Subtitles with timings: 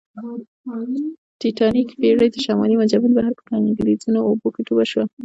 [0.67, 0.71] د
[1.39, 5.03] ټیټانیک بېړۍ د شمالي منجمند بحر په کنګلیزو اوبو کې ډوبه شوه